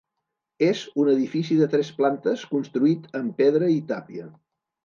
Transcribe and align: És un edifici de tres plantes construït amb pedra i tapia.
És 0.67 0.79
un 1.03 1.11
edifici 1.11 1.57
de 1.59 1.69
tres 1.75 1.93
plantes 1.99 2.47
construït 2.57 3.07
amb 3.21 3.39
pedra 3.43 3.73
i 3.79 3.81
tapia. 3.93 4.31